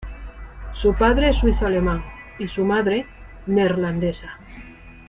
Su 0.73 0.95
padre 0.95 1.29
es 1.29 1.35
suizo-alemán 1.35 2.03
y 2.39 2.47
su 2.47 2.65
madre, 2.65 3.05
neerlandesa. 3.45 4.39